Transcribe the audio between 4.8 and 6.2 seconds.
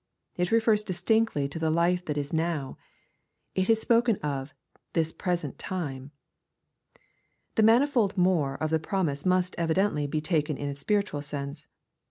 this present time."